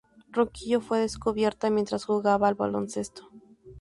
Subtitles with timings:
[0.31, 3.29] Ronquillo fue descubierta mientras jugaba al baloncesto.